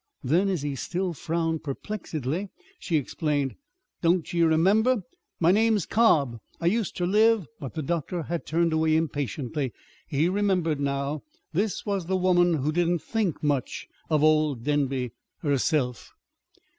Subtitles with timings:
[0.23, 3.53] Then, as he still frowned perplexedly, she explained:
[4.01, 5.03] "Don't ye remember?
[5.39, 6.39] My name's Cobb.
[6.59, 9.73] I used ter live" But the doctor had turned away impatiently.
[10.07, 11.21] He remembered now.
[11.53, 15.11] This was the woman who didn't "think much of old Denby"
[15.43, 16.11] herself.